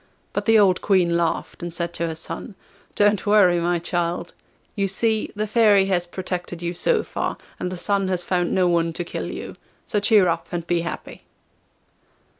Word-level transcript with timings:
But 0.33 0.45
the 0.45 0.57
old 0.57 0.81
Queen 0.81 1.15
laughed, 1.15 1.61
and 1.61 1.71
said 1.71 1.93
to 1.93 2.07
her 2.07 2.15
son: 2.15 2.55
'Don't 2.95 3.27
worry, 3.27 3.59
my 3.59 3.77
child; 3.77 4.33
you 4.75 4.87
see, 4.87 5.31
the 5.35 5.45
Fairy 5.45 5.85
has 5.85 6.07
protected 6.07 6.63
you 6.63 6.73
so 6.73 7.03
far, 7.03 7.37
and 7.59 7.71
the 7.71 7.77
Sun 7.77 8.07
has 8.07 8.23
found 8.23 8.51
no 8.51 8.67
one 8.67 8.93
to 8.93 9.03
kill 9.03 9.27
you. 9.29 9.57
So 9.85 9.99
cheer 9.99 10.27
up 10.27 10.47
and 10.51 10.65
be 10.65 10.81
happy. 10.81 11.21